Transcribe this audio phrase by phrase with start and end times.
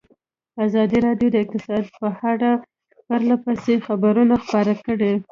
[0.65, 2.51] ازادي راډیو د اقتصاد په اړه
[3.07, 5.13] پرله پسې خبرونه خپاره کړي.